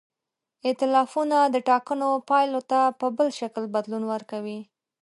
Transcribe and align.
ایتلافونه 0.65 1.37
د 1.53 1.55
ټاکنو 1.69 2.09
پایلو 2.29 2.61
ته 2.71 2.79
په 2.99 3.07
بل 3.17 3.29
شکل 3.39 3.63
بدلون 3.75 4.03
ورکوي. 4.13 4.59